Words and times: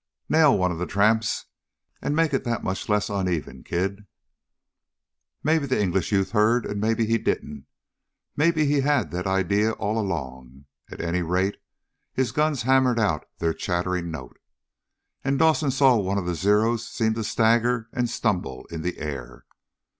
"Nail 0.27 0.57
one 0.57 0.71
of 0.71 0.79
the 0.79 0.87
tramps, 0.87 1.45
and 2.01 2.15
make 2.15 2.33
it 2.33 2.43
that 2.43 2.63
much 2.63 2.89
less 2.89 3.07
uneven, 3.07 3.63
kid!" 3.63 4.07
Maybe 5.43 5.67
the 5.67 5.79
English 5.79 6.11
youth 6.11 6.31
heard, 6.31 6.65
and 6.65 6.81
maybe 6.81 7.05
he 7.05 7.19
didn't. 7.19 7.67
Maybe 8.35 8.65
he 8.65 8.81
had 8.81 9.11
that 9.11 9.27
idea 9.27 9.73
all 9.73 9.99
along. 9.99 10.65
At 10.89 11.01
any 11.01 11.21
rate, 11.21 11.57
his 12.13 12.31
guns 12.31 12.63
hammered 12.63 12.97
out 12.97 13.25
their 13.37 13.53
chattering 13.53 14.09
note, 14.09 14.39
and 15.23 15.37
Dawson 15.37 15.69
saw 15.69 15.97
one 15.97 16.17
of 16.17 16.25
the 16.25 16.33
Zeros 16.33 16.87
seem 16.87 17.13
to 17.13 17.23
stagger 17.23 17.87
and 17.93 18.09
stumble 18.09 18.65
in 18.71 18.81
the 18.81 18.97
air. 18.97 19.45